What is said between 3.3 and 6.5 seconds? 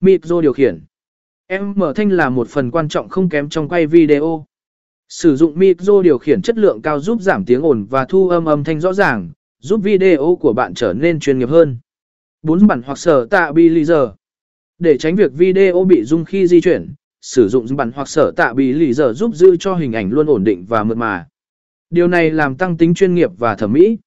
trong quay video. Sử dụng micro điều khiển